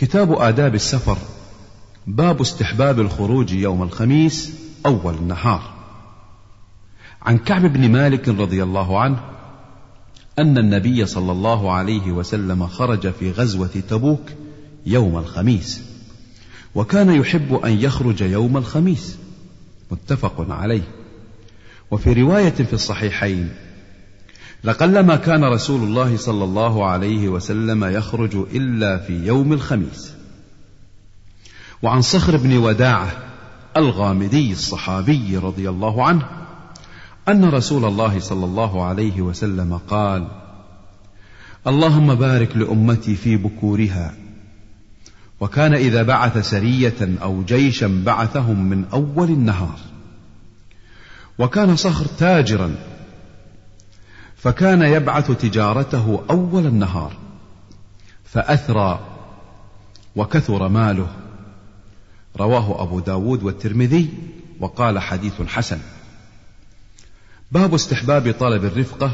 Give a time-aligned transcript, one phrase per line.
[0.00, 1.18] كتاب آداب السفر
[2.06, 4.52] باب استحباب الخروج يوم الخميس
[4.86, 5.74] أول النهار.
[7.22, 9.20] عن كعب بن مالك رضي الله عنه
[10.38, 14.22] أن النبي صلى الله عليه وسلم خرج في غزوة تبوك
[14.86, 15.82] يوم الخميس
[16.74, 19.18] وكان يحب أن يخرج يوم الخميس
[19.90, 20.88] متفق عليه.
[21.90, 23.48] وفي رواية في الصحيحين
[24.64, 30.12] لقلما كان رسول الله صلى الله عليه وسلم يخرج إلا في يوم الخميس.
[31.82, 33.12] وعن صخر بن وداعة
[33.76, 36.26] الغامدي الصحابي رضي الله عنه
[37.28, 40.28] أن رسول الله صلى الله عليه وسلم قال
[41.66, 44.14] اللهم بارك لأمتي في بكورها
[45.40, 49.78] وكان إذا بعث سرية أو جيشا بعثهم من أول النهار
[51.38, 52.74] وكان صخر تاجرا
[54.38, 57.12] فكان يبعث تجارته أول النهار
[58.24, 59.00] فأثرى
[60.16, 61.08] وكثر ماله.
[62.36, 64.08] رواه أبو داود والترمذي
[64.60, 65.78] وقال حديث حسن.
[67.52, 69.10] باب استحباب طلب الرفقة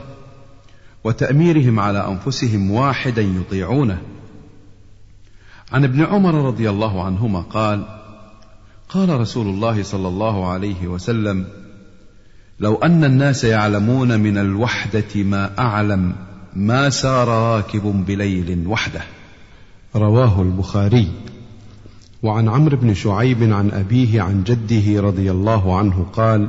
[1.05, 4.03] وتأميرهم على أنفسهم واحدا يطيعونه.
[5.73, 7.85] عن ابن عمر رضي الله عنهما قال
[8.89, 11.64] قال رسول الله صلى الله عليه وسلم
[12.61, 16.13] لو أن الناس يعلمون من الوحدة ما أعلم
[16.57, 19.01] ما سار راكب بليل وحده.
[19.97, 21.09] رواه البخاري.
[22.23, 26.49] وعن عمرو بن شعيب عن أبيه عن جده رضي الله عنه قال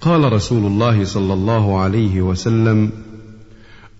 [0.00, 2.90] قال رسول الله صلى الله عليه وسلم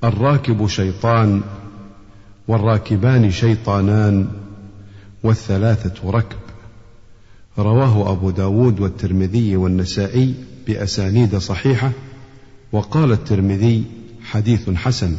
[0.04, 1.40] الراكب شيطان
[2.48, 4.28] والراكبان شيطانان
[5.22, 6.38] والثلاثة ركب.
[7.58, 10.34] رواه أبو داود والترمذي والنسائي.
[10.66, 11.92] بأسانيد صحيحة
[12.72, 13.84] وقال الترمذي
[14.22, 15.16] حديث حسن.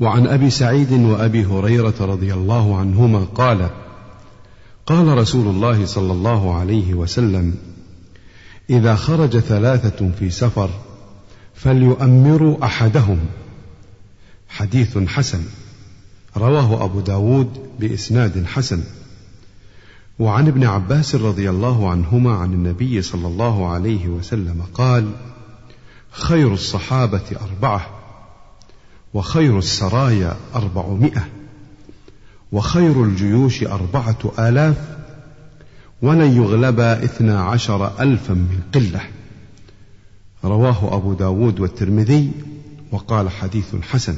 [0.00, 3.70] وعن أبي سعيد وأبي هريرة رضي الله عنهما قال
[4.86, 7.56] قال رسول الله صلى الله عليه وسلم
[8.70, 10.70] إذا خرج ثلاثة في سفر
[11.54, 13.18] فليؤمروا أحدهم.
[14.48, 15.42] حديث حسن.
[16.36, 17.48] رواه أبو داود
[17.80, 18.82] بإسناد حسن.
[20.18, 25.10] وعن ابن عباس رضي الله عنهما عن النبي صلى الله عليه وسلم قال
[26.10, 27.86] خير الصحابة أربعة
[29.14, 31.28] وخير السرايا أربعمائة
[32.52, 34.76] وخير الجيوش أربعة آلاف
[36.02, 39.00] ولن يغلب اثنا عشر ألفا من قلة.
[40.44, 42.30] رواه أبو داود والترمذي
[42.92, 44.16] وقال حديث حسن.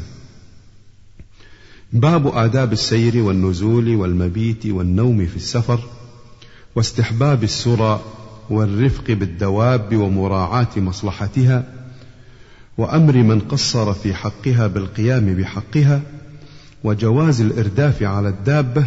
[1.92, 5.80] باب آداب السير والنزول والمبيت والنوم في السفر
[6.76, 8.00] واستحباب السرى
[8.50, 11.64] والرفق بالدواب ومراعاة مصلحتها
[12.78, 16.00] وأمر من قصر في حقها بالقيام بحقها
[16.84, 18.86] وجواز الإرداف على الدابة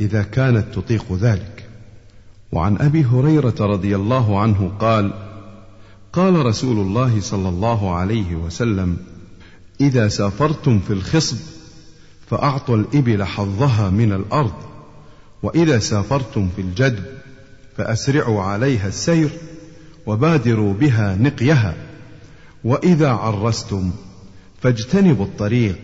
[0.00, 1.68] إذا كانت تطيق ذلك.
[2.52, 5.12] وعن أبي هريرة رضي الله عنه قال
[6.12, 8.96] قال رسول الله صلى الله عليه وسلم
[9.80, 11.55] إذا سافرتم في الخصب
[12.30, 14.54] فأعطوا الإبل حظها من الأرض
[15.42, 17.04] وإذا سافرتم في الجدب
[17.76, 19.30] فأسرعوا عليها السير
[20.06, 21.74] وبادروا بها نقيها
[22.64, 23.90] وإذا عرستم
[24.62, 25.78] فاجتنبوا الطريق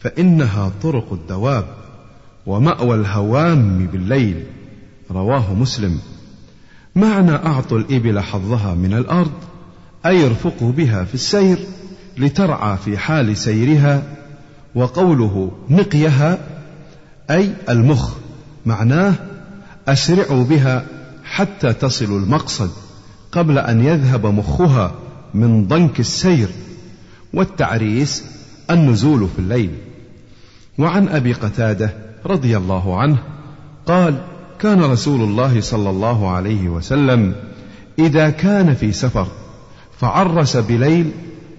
[0.00, 1.64] فإنها طرق الدواب
[2.46, 4.44] ومأوى الهوام بالليل
[5.10, 5.98] رواه مسلم.
[6.96, 9.32] معنى أعطوا الإبل حظها من الأرض
[10.06, 11.58] أي ارفقوا بها في السير
[12.18, 14.02] لترعى في حال سيرها
[14.74, 16.38] وقوله نقيها
[17.30, 18.14] أي المخ
[18.66, 19.14] معناه
[19.88, 20.84] أسرعوا بها
[21.24, 22.70] حتى تصلوا المقصد
[23.32, 24.92] قبل أن يذهب مخها
[25.34, 26.48] من ضنك السير.
[27.34, 28.24] والتعريس
[28.70, 29.70] النزول في الليل.
[30.78, 31.94] وعن أبي قتادة
[32.26, 33.18] رضي الله عنه
[33.86, 34.18] قال
[34.58, 37.34] كان رسول الله صلى الله عليه وسلم
[37.98, 39.26] إذا كان في سفر
[39.98, 41.10] فعرس بليل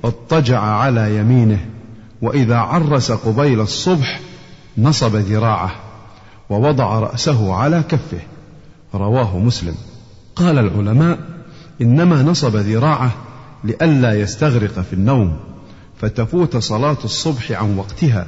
[0.04, 1.66] اضطجع على يمينه
[2.22, 4.20] وإذا عرس قبيل الصبح
[4.78, 5.72] نصب ذراعه
[6.50, 8.20] ووضع رأسه على كفه.
[8.96, 9.76] رواه مسلم.
[10.36, 11.20] قال العلماء
[11.82, 13.12] إنما نصب ذراعه
[13.64, 15.38] لئلا يستغرق في النوم
[16.02, 18.28] فتفوت صلاة الصبح عن وقتها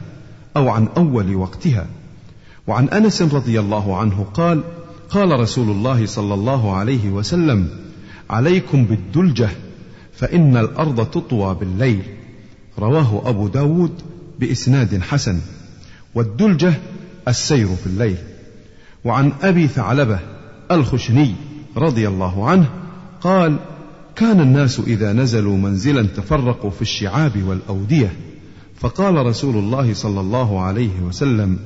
[0.57, 1.86] أو عن أول وقتها.
[2.68, 4.63] وعن أنس رضي الله عنه قال
[5.10, 7.69] قال رسول الله صلى الله عليه وسلم
[8.30, 9.50] عليكم بالدلجة
[10.13, 12.20] فإن الأرض تطوى بالليل.
[12.79, 14.01] رواه أبو داود
[14.39, 15.39] بإسناد حسن.
[16.15, 16.73] والدلجة
[17.27, 18.18] السير في الليل.
[19.03, 20.19] وعن أبي ثعلبة
[20.71, 21.35] الخشني
[21.77, 22.69] رضي الله عنه
[23.21, 23.59] قال
[24.15, 28.13] كان الناس إذا نزلوا منزلا تفرقوا في الشعاب والأودية.
[28.79, 31.59] فقال رسول الله صلى الله عليه وسلم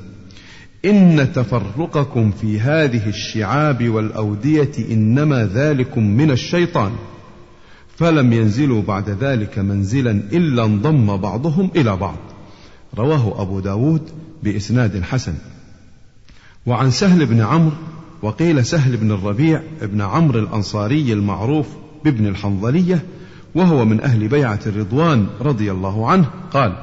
[0.86, 6.92] إن تفرقكم في هذه الشعاب والأودية إنما ذلكم من الشيطان.
[7.98, 12.18] فلم ينزلوا بعد ذلك منزلا إلا انضم بعضهم إلى بعض.
[12.98, 14.02] رواه أبو داود
[14.44, 15.34] بإسناد حسن.
[16.66, 17.76] وعن سهل بن عمرو
[18.22, 21.68] وقيل سهل بن الربيع بن عمرو الأنصاري المعروف
[22.06, 23.06] بابن الحنظلية
[23.56, 26.76] وهو من أهل بيعة الرضوان رضي الله عنه قال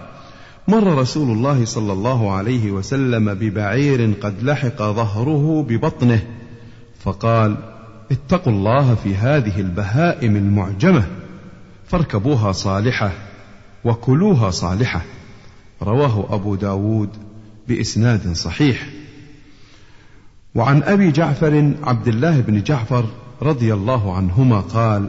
[0.69, 6.23] مر رسول الله صلى الله عليه وسلم ببعير قد لحق ظهره ببطنه
[7.01, 7.57] فقال
[8.13, 11.07] اتقوا الله في هذه البهائم المعجمة
[11.87, 13.13] فاركبوها صالحة
[13.85, 15.03] وكلوها صالحة.
[15.83, 17.09] رواه أبو داود
[17.69, 18.87] بإسناد صحيح.
[20.55, 23.05] وعن أبي جعفر عبد الله بن جعفر
[23.43, 25.09] رضي الله عنهما قال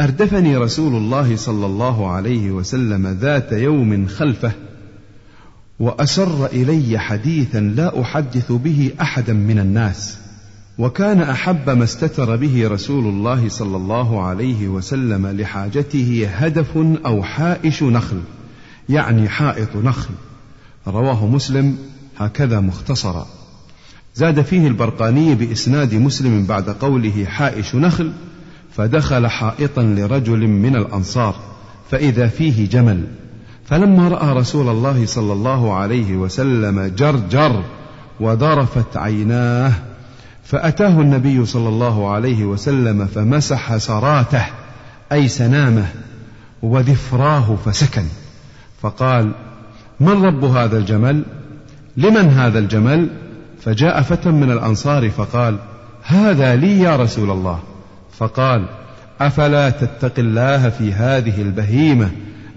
[0.00, 4.52] أردفني رسول الله صلى الله عليه وسلم ذات يوم خلفه
[5.80, 10.23] وأسر إلي حديثا لا أحدث به أحدا من الناس.
[10.78, 16.76] وكان أحب ما استتر به رسول الله صلى الله عليه وسلم لحاجته هدف
[17.06, 18.20] أو حائش نخل
[18.88, 20.14] يعني حائط نخل.
[20.86, 21.76] رواه مسلم
[22.18, 23.26] هكذا مختصرا.
[24.14, 28.12] زاد فيه البرقاني بإسناد مسلم بعد قوله حائش نخل
[28.76, 31.34] فدخل حائطا لرجل من الأنصار
[31.90, 33.04] فإذا فيه جمل.
[33.64, 37.64] فلما رأى رسول الله صلى الله عليه وسلم جرجر
[38.20, 39.93] وذرفت عيناه
[40.44, 44.44] فأتاه النبي صلى الله عليه وسلم فمسح سراته
[45.12, 45.86] أي سنامه
[46.62, 48.04] وذفراه فسكن.
[48.82, 49.32] فقال
[50.00, 51.24] من رب هذا الجمل؟
[51.96, 53.08] لمن هذا الجمل؟
[53.60, 55.58] فجاء فتى من الأنصار فقال
[56.02, 57.58] هذا لي يا رسول الله.
[58.18, 58.64] فقال
[59.20, 62.10] أفلا تتق الله في هذه البهيمة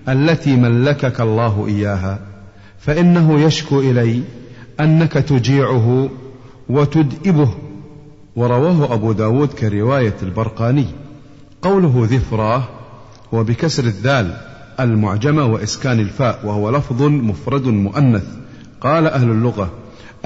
[0.10, 2.20] التي ملكك الله إياها؟
[2.80, 4.22] فإنه يشكو إلي
[4.80, 6.10] أنك تجيعه
[6.70, 7.67] وتدئبه
[8.38, 10.86] ورواه أبو داود كرواية البرقاني.
[11.62, 12.64] قوله ذفراه
[13.34, 14.38] هو بكسر الذال
[14.80, 18.26] المعجمة وإسكان الفاء وهو لفظ مفرد مؤنث.
[18.82, 19.70] قال أهل اللغة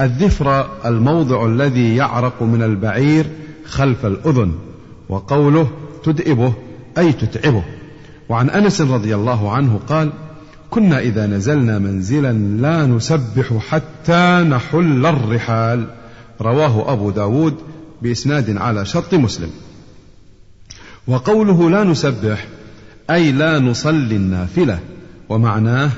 [0.00, 3.26] الذفر الموضع الذي يعرق من البعير
[3.66, 4.52] خلف الأذن
[5.08, 5.68] وقوله
[6.04, 6.52] تدئبه
[6.98, 7.64] أي تتعبه.
[8.28, 10.10] وعن أنس رضي الله عنه قال
[10.70, 15.86] كنا إذا نزلنا منزلا لا نسبح حتى نحل الرحال.
[16.40, 17.54] رواه أبو داود
[18.02, 19.50] بإسناد على شرط مسلم.
[21.06, 22.46] وقوله لا نسبح
[23.10, 24.78] أي لا نصلي النافلة
[25.28, 25.90] ومعناه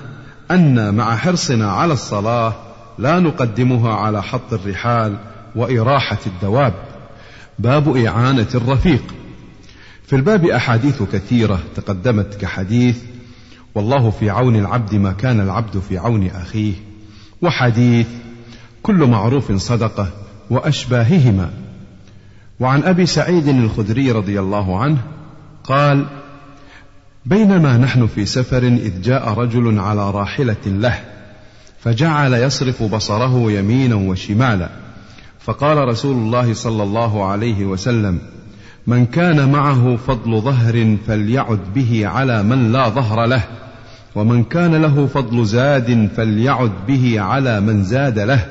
[0.51, 2.55] أن مع حرصنا على الصلاة
[2.99, 5.17] لا نقدمها على حط الرحال
[5.57, 6.75] وإراحة الدواب.
[7.59, 9.15] باب إعانة الرفيق.
[10.07, 12.99] في الباب أحاديث كثيرة تقدمت كحديث
[13.75, 16.75] والله في عون العبد ما كان العبد في عون أخيه
[17.43, 18.07] وحديث
[18.83, 20.09] كل معروف صدقة
[20.51, 21.64] وأشباههما.
[22.61, 24.99] وعن أبي سعيد الخدري رضي الله عنه
[25.65, 26.07] قال
[27.27, 31.01] بينما نحن في سفر إذ جاء رجل على راحلة له
[31.81, 34.69] فجعل يصرف بصره يمينا وشمالا
[35.41, 38.19] فقال رسول الله صلى الله عليه وسلم
[38.87, 43.43] من كان معه فضل ظهر فليعد به على من لا ظهر له
[44.15, 48.47] ومن كان له فضل زاد فليعد به على من زاد له.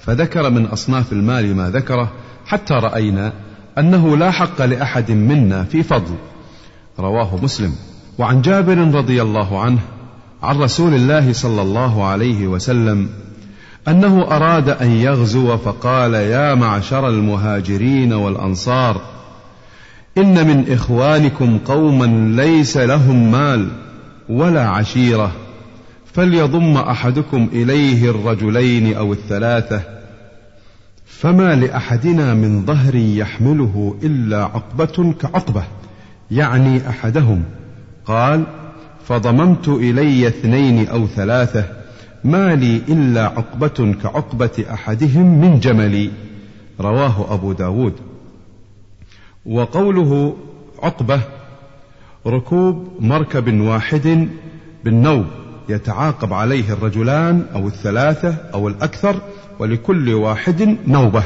[0.00, 2.12] فذكر من أصناف المال ما ذكره
[2.46, 3.32] حتى رأينا
[3.78, 6.14] أنه لا حق لأحد منا في فضل.
[6.98, 7.74] رواه مسلم.
[8.18, 9.78] وعن جابر رضي الله عنه
[10.42, 13.08] عن رسول الله صلى الله عليه وسلم
[13.88, 19.00] أنه أراد أن يغزو فقال يا معشر المهاجرين والأنصار
[20.18, 23.68] إن من إخوانكم قوما ليس لهم مال
[24.28, 25.32] ولا عشيرة
[26.12, 29.82] فليضم أحدكم إليه الرجلين أو الثلاثة
[31.18, 35.64] فما لأحدنا من ظهر يحمله إلا عقبة كعقبة
[36.30, 37.42] يعني أحدهم.
[38.06, 38.44] قال
[39.06, 41.64] فضممت إلي اثنين أو ثلاثة
[42.24, 46.10] ما لي إلا عقبة كعقبة أحدهم من جملي.
[46.80, 47.92] رواه أبو داود.
[49.46, 50.36] وقوله
[50.82, 51.20] عقبة
[52.26, 54.28] ركوب مركب واحد
[54.84, 55.26] بالنوب
[55.68, 59.20] يتعاقب عليه الرجلان أو الثلاثة أو الأكثر
[59.58, 61.24] ولكل واحد نوبة.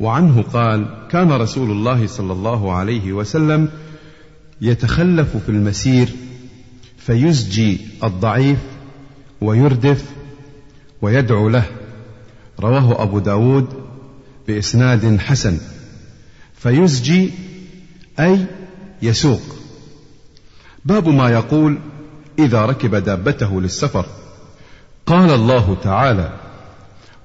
[0.00, 3.68] وعنه قال كان رسول الله صلى الله عليه وسلم
[4.60, 6.08] يتخلف في المسير
[6.98, 8.58] فيزجي الضعيف
[9.40, 10.04] ويردف
[11.02, 11.64] ويدعو له.
[12.60, 13.66] رواه أبو داود
[14.48, 15.58] بإسناد حسن.
[16.54, 17.30] فيزجي
[18.20, 18.46] أي
[19.02, 19.42] يسوق.
[20.84, 21.78] باب ما يقول
[22.38, 24.06] إذا ركب دابته للسفر.
[25.06, 26.32] قال الله تعالى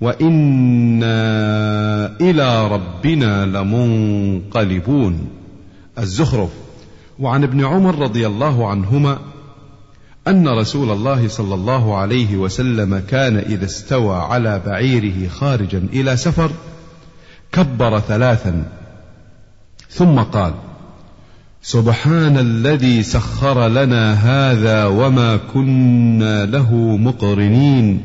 [0.00, 1.16] وأنا
[2.20, 5.28] إلى ربنا لمنقلبون
[5.98, 6.50] الزخرف
[7.18, 9.18] وعن ابن عمر رضي الله عنهما
[10.28, 16.50] ان رسول الله صلى الله عليه وسلم كان اذا استوى على بعيره خارجا إلى سفر
[17.52, 18.64] كبر ثلاثا
[19.90, 20.54] ثم قال
[21.62, 28.02] سبحان الذي سخر لنا هذا وما كنا له مقرنين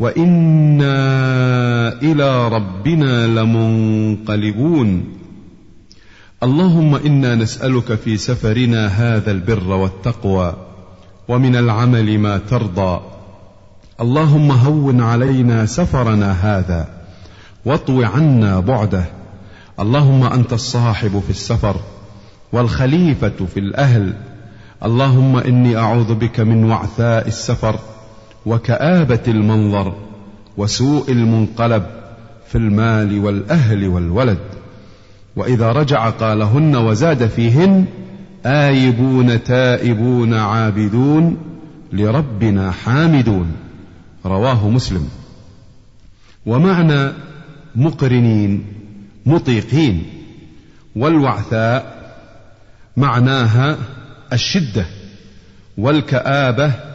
[0.00, 0.98] وإنا
[2.02, 5.04] إلى ربنا لمنقلبون.
[6.42, 10.54] اللهم إنا نسألك في سفرنا هذا البر والتقوى
[11.28, 13.00] ومن العمل ما ترضى.
[14.00, 16.88] اللهم هون علينا سفرنا هذا
[17.64, 19.04] واطو عنا بعده.
[19.80, 21.76] اللهم أنت الصاحب في السفر
[22.52, 24.14] والخليفة في الأهل.
[24.84, 27.78] اللهم إني أعوذ بك من وعثاء السفر
[28.48, 29.94] وكآبة المنظر
[30.56, 31.86] وسوء المنقلب
[32.48, 34.38] في المال والأهل والولد.
[35.36, 37.84] وإذا رجع قالهن وزاد فيهن
[38.46, 41.36] آيبون تائبون عابدون
[41.92, 43.52] لربنا حامدون.
[44.26, 45.08] رواه مسلم.
[46.46, 47.12] ومعنى
[47.76, 48.64] مقرنين
[49.26, 50.02] مطيقين.
[50.96, 51.98] والوعثاء
[52.96, 53.76] معناها
[54.32, 54.86] الشدة
[55.78, 56.87] والكآبة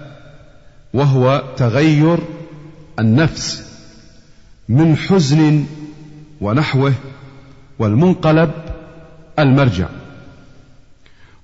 [0.94, 2.20] وهو تغير
[3.00, 3.64] النفس
[4.70, 5.66] من حزن
[6.42, 6.94] ونحوه
[7.80, 8.52] والمنقلب
[9.40, 9.88] المرجع.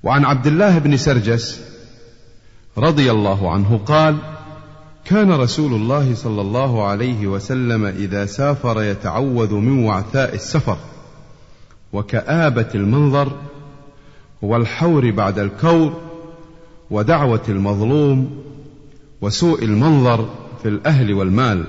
[0.04, 1.62] وعن عبد الله بن سرجس
[2.78, 4.18] رضي الله عنه قال
[5.06, 10.78] كان رسول الله صلى الله عليه وسلم إذا سافر يتعوذ من وعثاء السفر
[11.94, 13.32] وكآبة المنظر
[14.42, 16.02] والحور بعد الكور
[16.92, 18.44] ودعوة المظلوم
[19.22, 20.30] وسوء المنظر
[20.62, 21.66] في الأهل والمال.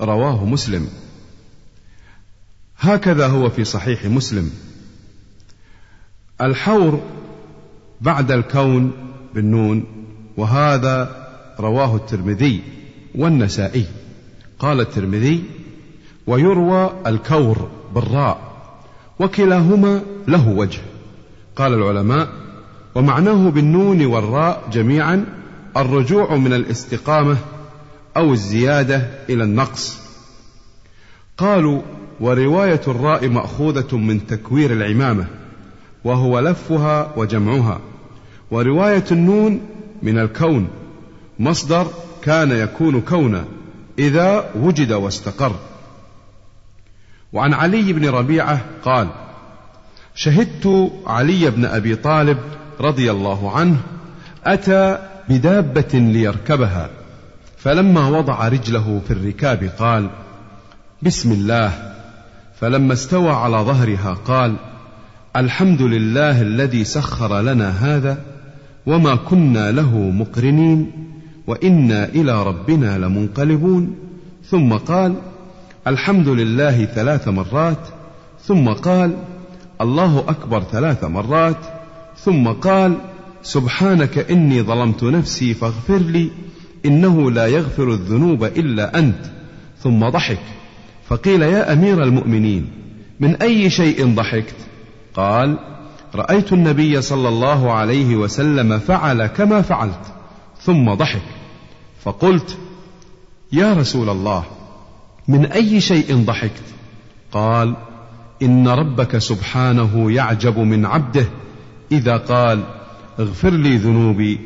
[0.00, 0.88] رواه مسلم.
[2.78, 4.50] هكذا هو في صحيح مسلم.
[6.40, 7.00] الحور
[8.00, 8.92] بعد الكون
[9.34, 9.84] بالنون
[10.36, 11.26] وهذا
[11.60, 12.60] رواه الترمذي
[13.14, 13.86] والنسائي.
[14.58, 15.44] قال الترمذي
[16.26, 18.52] ويروى الكور بالراء
[19.18, 20.80] وكلاهما له وجه.
[21.56, 22.28] قال العلماء
[22.94, 25.41] ومعناه بالنون والراء جميعا
[25.76, 27.36] الرجوع من الاستقامة
[28.16, 29.98] أو الزيادة إلى النقص.
[31.38, 31.82] قالوا
[32.20, 35.26] ورواية الراء مأخوذة من تكوير العمامة
[36.04, 37.80] وهو لفها وجمعها.
[38.50, 39.60] ورواية النون
[40.02, 40.68] من الكون
[41.38, 41.86] مصدر
[42.22, 43.44] كان يكون كونا
[43.98, 45.56] إذا وجد واستقر.
[47.32, 49.08] وعن علي بن ربيعة قال
[50.14, 52.38] شهدت علي بن أبي طالب
[52.80, 53.80] رضي الله عنه
[54.44, 56.90] أتى بدابة ليركبها
[57.56, 60.10] فلما وضع رجله في الركاب قال
[61.02, 61.92] بسم الله.
[62.60, 64.54] فلما استوى على ظهرها قال
[65.36, 68.18] الحمد لله الذي سخر لنا هذا
[68.86, 70.90] وما كنا له مقرنين
[71.46, 73.94] وإنا إلى ربنا لمنقلبون.
[74.44, 75.14] ثم قال
[75.86, 77.88] الحمد لله ثلاث مرات.
[78.44, 79.16] ثم قال
[79.80, 81.56] الله أكبر ثلاث مرات.
[82.16, 82.96] ثم قال
[83.42, 86.30] سبحانك إني ظلمت نفسي فاغفر لي
[86.86, 89.24] إنه لا يغفر الذنوب إلا أنت.
[89.82, 90.42] ثم ضحك.
[91.08, 92.70] فقيل يا أمير المؤمنين
[93.20, 94.54] من أي شيء ضحكت؟
[95.14, 95.58] قال
[96.14, 100.12] رأيت النبي صلى الله عليه وسلم فعل كما فعلت.
[100.60, 101.22] ثم ضحك.
[102.04, 102.58] فقلت
[103.52, 104.44] يا رسول الله
[105.28, 106.62] من أي شيء ضحكت؟
[107.32, 107.76] قال
[108.42, 111.26] إن ربك سبحانه يعجب من عبده
[111.92, 112.62] إذا قال
[113.20, 114.38] اغفر لي ذنوبي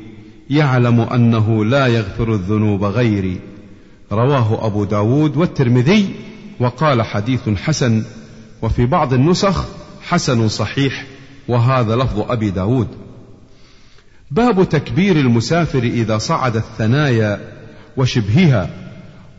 [0.51, 3.41] يعلم أنه لا يغفر الذنوب غيري.
[4.13, 6.09] رواه أبو داود والترمذي
[6.61, 8.03] وقال حديث حسن
[8.63, 9.65] وفي بعض النسخ
[10.03, 11.05] حسن صحيح
[11.49, 12.89] وهذا لفظ أبي داود.
[14.31, 17.41] باب تكبير المسافر إذا صعد الثنايا
[17.97, 18.71] وشبهها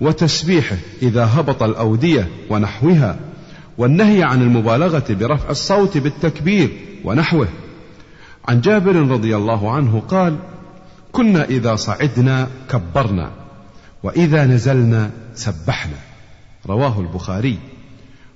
[0.02, 3.20] وتسبيحه إذا هبط الأودية ونحوها
[3.78, 6.70] والنهي عن المبالغة برفع الصوت بالتكبير
[7.04, 7.48] ونحوه.
[8.48, 10.36] عن جابر رضي الله عنه قال
[11.12, 13.32] كنا إذا صعدنا كبرنا
[14.04, 15.98] وإذا نزلنا سبحنا.
[16.68, 17.60] رواه البخاري.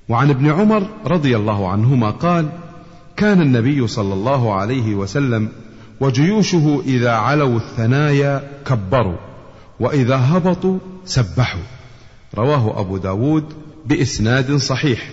[0.10, 2.50] وعن ابن عمر رضي الله عنهما قال
[3.18, 5.50] كان النبي صلى الله عليه وسلم
[6.00, 9.18] وجيوشه إذا علوا الثنايا كبروا
[9.80, 11.63] وإذا هبطوا سبحوا.
[12.36, 13.53] رواه أبو داود
[13.86, 15.10] بإسناد صحيح.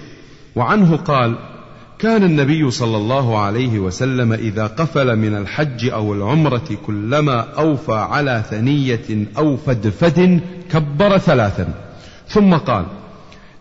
[0.56, 1.57] وعنه قال
[1.98, 8.42] كان النبي صلى الله عليه وسلم إذا قفل من الحج أو العمرة كلما أوفى على
[8.50, 10.40] ثنية أو فدفد
[10.72, 11.74] كبر ثلاثا.
[12.28, 12.86] ثم قال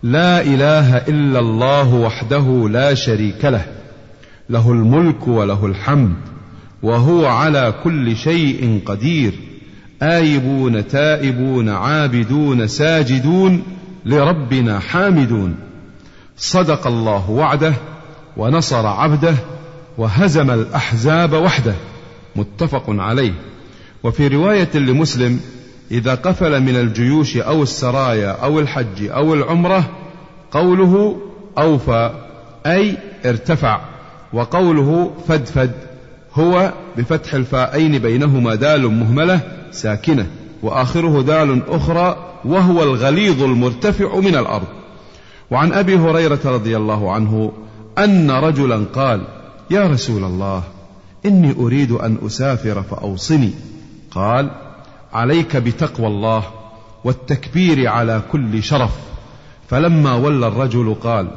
[0.03, 3.65] لا إله إلا الله وحده لا شريك له
[4.49, 6.15] له الملك وله الحمد
[6.83, 9.33] وهو على كل شيء قدير
[10.01, 13.63] آيبون تائبون عابدون ساجدون
[14.05, 15.55] لربنا حامدون.
[16.37, 17.73] صدق الله وعده.
[18.37, 19.35] ونصر عبده
[19.97, 21.75] وهزم الأحزاب وحده
[22.35, 23.33] متفق عليه.
[24.03, 25.39] وفي رواية لمسلم
[25.91, 29.89] إذا قفل من الجيوش أو السرايا أو الحج أو العمرة
[30.51, 31.17] قوله
[31.57, 32.11] أوفى
[32.65, 33.79] أي ارتفع
[34.33, 35.71] وقوله فدفد
[36.33, 39.39] هو بفتح الفاءين بينهما دال مهملة
[39.71, 40.27] ساكنة
[40.63, 44.67] وآخره دال أخرى وهو الغليظ المرتفع من الأرض.
[45.51, 47.51] وعن أبي هريرة رضي الله عنه
[47.97, 49.21] أن رجلا قال
[49.71, 50.63] يا رسول الله
[51.25, 53.51] إني أريد أن أسافر فأوصني.
[54.11, 54.51] قال
[55.13, 56.43] عليك بتقوى الله
[57.03, 58.91] والتكبير على كل شرف.
[59.69, 61.31] فلما ولى الرجل قال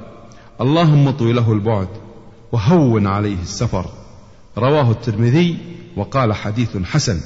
[0.61, 1.89] اللهم اطوي له البعد
[2.53, 3.87] وهون عليه السفر.
[4.59, 5.59] رواه الترمذي
[5.97, 7.21] وقال حديث حسن.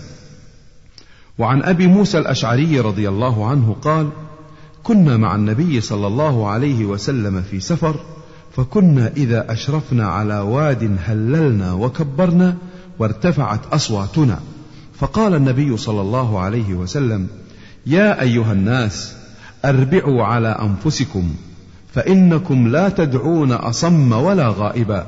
[1.39, 4.09] وعن أبي موسى الأشعري رضي الله عنه قال
[4.83, 7.97] كنا مع النبي صلى الله عليه وسلم في سفر
[8.57, 12.57] فكنا إذا أشرفنا على واد هللنا وكبرنا
[12.99, 14.41] وارتفعت أصواتنا.
[14.99, 17.27] فقال النبي صلى الله عليه وسلم
[17.87, 19.15] يا أيها الناس
[19.65, 21.35] أربعوا على أنفسكم
[21.95, 25.07] فإنكم لا تدعون أصم ولا غائبا.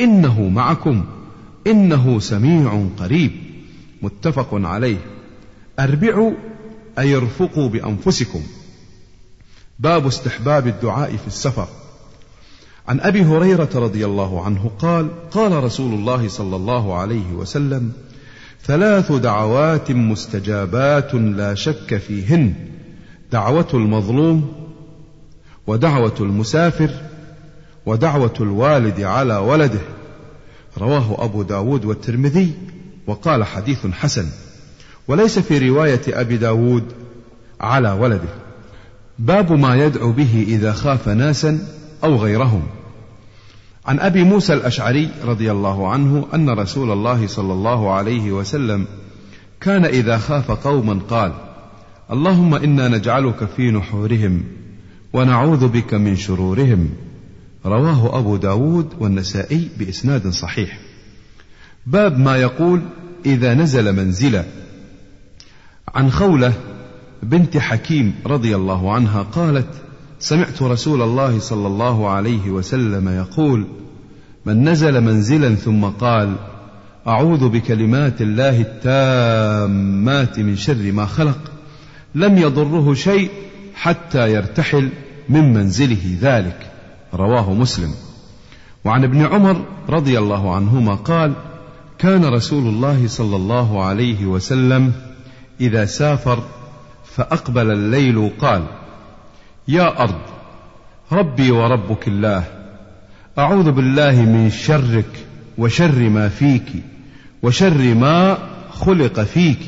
[0.00, 1.04] إنه معكم
[1.66, 3.32] إنه سميع قريب.
[4.02, 4.98] متفق عليه.
[5.78, 6.32] أربعوا
[6.98, 8.42] أي ارفقوا بأنفسكم.
[9.78, 11.68] باب استحباب الدعاء في السفر.
[12.88, 17.92] عن أبي هريرة رضي الله عنه قال قال رسول الله صلى الله عليه وسلم
[18.64, 22.54] ثلاث دعوات مستجابات لا شك فيهن
[23.32, 24.52] دعوة المظلوم
[25.66, 26.90] ودعوة المسافر
[27.86, 29.80] ودعوة الوالد على ولده.
[30.78, 32.52] رواه أبو داود والترمذي
[33.06, 34.26] وقال حديث حسن.
[35.08, 36.84] وليس في رواية أبي داود
[37.60, 38.28] على ولده.
[39.18, 41.58] باب ما يدعو به إذا خاف ناسا
[42.04, 42.62] أو غيرهم.
[43.86, 48.86] عن أبي موسى الأشعري رضي الله عنه أن رسول الله صلى الله عليه وسلم
[49.60, 51.32] كان إذا خاف قوما قال
[52.12, 54.42] اللهم إنا نجعلك في نحورهم
[55.12, 56.90] ونعوذ بك من شرورهم.
[57.66, 60.78] رواه أبو داود والنسائي بإسناد صحيح.
[61.86, 62.82] باب ما يقول
[63.26, 64.44] إذا نزل منزلا
[65.94, 66.52] عن خولة
[67.22, 69.68] بنت حكيم رضي الله عنها قالت
[70.24, 73.66] سمعت رسول الله صلى الله عليه وسلم يقول
[74.46, 76.34] من نزل منزلا ثم قال
[77.06, 81.38] أعوذ بكلمات الله التامات من شر ما خلق
[82.14, 83.30] لم يضره شيء
[83.74, 84.88] حتى يرتحل
[85.28, 86.72] من منزله ذلك.
[87.14, 87.94] رواه مسلم.
[88.84, 91.32] وعن ابن عمر رضي الله عنهما قال
[91.98, 94.92] كان رسول الله صلى الله عليه وسلم
[95.60, 96.38] إذا سافر
[97.04, 98.62] فأقبل الليل قال
[99.68, 100.20] يا أرض
[101.12, 102.44] ربي وربك الله
[103.38, 105.26] أعوذ بالله من شرك
[105.58, 106.72] وشر ما فيك
[107.42, 108.38] وشر ما
[108.72, 109.58] خلق فيك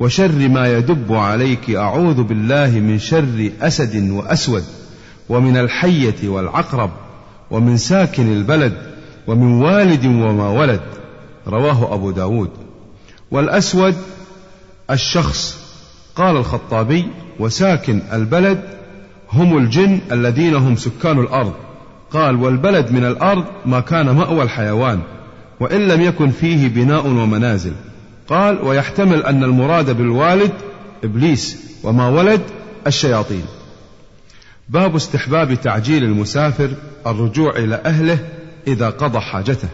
[0.00, 4.64] وشر ما يدب عليك أعوذ بالله من شر أسد وأسود
[5.28, 6.90] ومن الحية والعقرب
[7.50, 8.72] ومن ساكن البلد
[9.26, 10.80] ومن والد وما ولد
[11.46, 12.50] رواه أبو داود.
[13.30, 13.94] والأسود
[14.90, 15.58] الشخص
[16.16, 17.06] قال الخطابي
[17.40, 18.77] وساكن البلد
[19.32, 21.52] هم الجن الذين هم سكان الأرض.
[22.10, 25.00] قال والبلد من الأرض ما كان مأوى الحيوان
[25.60, 27.72] وإن لم يكن فيه بناء ومنازل.
[28.28, 30.52] قال ويحتمل أن المراد بالوالد
[31.04, 32.40] إبليس وما ولد
[32.86, 33.44] الشياطين.
[34.68, 36.70] باب استحباب تعجيل المسافر
[37.06, 38.18] الرجوع إلى أهله
[38.66, 39.68] إذا قضى حاجته.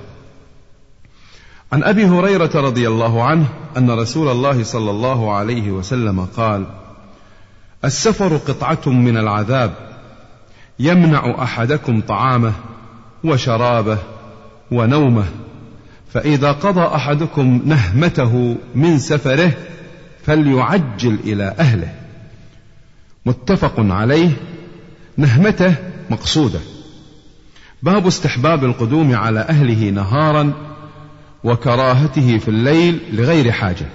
[1.72, 6.66] عن أبي هريرة رضي الله عنه أن رسول الله صلى الله عليه وسلم قال
[7.84, 9.72] السفر قطعة من العذاب
[10.78, 12.52] يمنع أحدكم طعامه
[13.24, 13.98] وشرابه
[14.70, 15.24] ونومه
[16.12, 19.52] فإذا قضى أحدكم نهمته من سفره
[20.26, 21.94] فليعجل إلى أهله.
[23.26, 24.30] متفق عليه
[25.16, 25.74] نهمته
[26.10, 26.58] مقصودة.
[27.82, 30.52] باب استحباب القدوم على أهله نهارا
[31.44, 33.86] وكراهته في الليل لغير حاجة.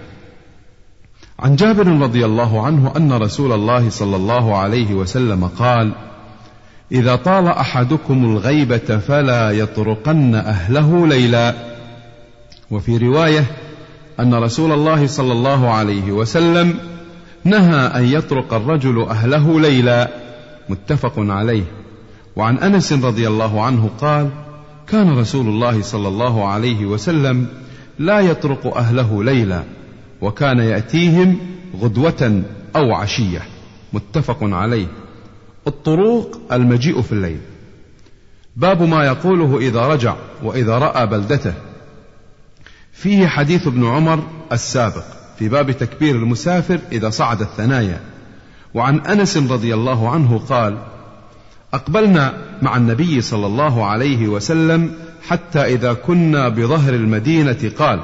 [1.40, 5.92] عن جابر رضي الله عنه أن رسول الله صلى الله عليه وسلم قال
[6.92, 11.54] إذا طال أحدكم الغيبة فلا يطرقن أهله ليلا.
[12.72, 13.46] وفي رواية
[14.20, 16.74] أن رسول الله صلى الله عليه وسلم
[17.44, 20.10] نهى أن يطرق الرجل أهله ليلا
[20.70, 21.64] متفق عليه.
[22.36, 24.30] وعن أنس رضي الله عنه قال
[24.88, 27.48] كان رسول الله صلى الله عليه وسلم
[28.00, 29.64] لا يطرق أهله ليلا.
[30.22, 31.38] وكان يأتيهم
[31.80, 32.44] غدوة
[32.76, 33.42] أو عشية.
[33.94, 34.88] متفق عليه.
[35.68, 37.40] الطروق المجيء في الليل.
[38.56, 41.54] باب ما يقوله إذا رجع وإذا رأى بلدته.
[42.92, 45.04] فيه حديث ابن عمر السابق
[45.40, 48.00] في باب تكبير المسافر إذا صعد الثنايا.
[48.74, 50.78] وعن أنس رضي الله عنه قال
[51.74, 54.94] أقبلنا مع النبي صلى الله عليه وسلم
[55.28, 58.00] حتى إذا كنا بظهر المدينة قال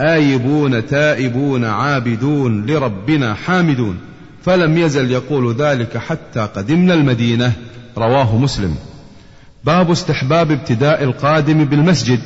[0.00, 3.98] آيبون تائبون عابدون لربنا حامدون.
[4.42, 7.52] فلم يزل يقول ذلك حتى قدمنا المدينة.
[7.98, 8.74] رواه مسلم.
[9.64, 12.20] باب استحباب ابتداء القادم بالمسجد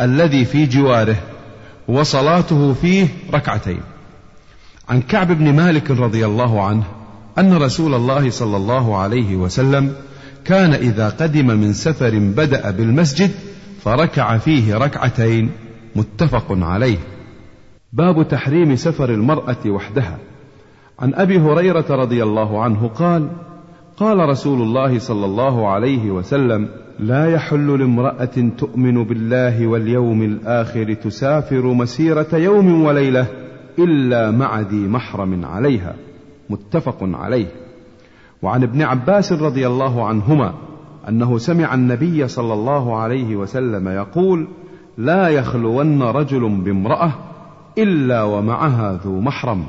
[0.00, 1.16] الذي في جواره
[1.88, 3.80] وصلاته فيه ركعتين.
[4.88, 6.84] عن كعب بن مالك رضي الله عنه
[7.38, 9.92] أن رسول الله صلى الله عليه وسلم
[10.44, 13.30] كان إذا قدم من سفر بدأ بالمسجد
[13.84, 15.50] فركع فيه ركعتين.
[15.96, 16.98] متفق عليه.
[17.92, 20.18] باب تحريم سفر المرأة وحدها.
[20.98, 23.28] عن أبي هريرة رضي الله عنه قال
[23.96, 26.68] قال رسول الله صلى الله عليه وسلم
[27.00, 33.26] لا يحل لامرأة تؤمن بالله واليوم الآخر تسافر مسيرة يوم وليلة
[33.78, 35.94] إلا مع ذي محرم عليها.
[36.50, 37.46] متفق عليه.
[38.42, 40.54] وعن ابن عباس رضي الله عنهما
[41.08, 44.48] أنه سمع النبي صلى الله عليه وسلم يقول
[44.98, 47.12] لا يخلون رجل بامرأة
[47.78, 49.64] إلا ومعها ذو محرم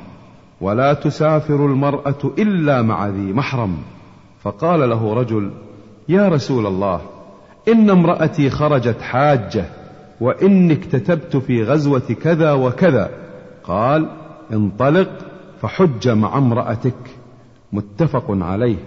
[0.61, 3.77] ولا تسافر المرأة إلا مع ذي محرم.
[4.43, 5.51] فقال له رجل
[6.09, 7.01] يا رسول الله
[7.67, 9.65] إن امرأتي خرجت حاجة
[10.21, 13.09] وإني اكتتبت في غزوة كذا وكذا.
[13.63, 14.09] قال
[14.53, 15.09] انطلق
[15.61, 17.17] فحج مع امرأتك.
[17.73, 18.77] متفق عليه.